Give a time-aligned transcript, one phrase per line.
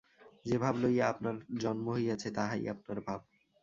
[0.45, 3.19] যে-ভাব লইয়া আপনার জন্ম হইয়াছে, তাহাই আপনার ভাব।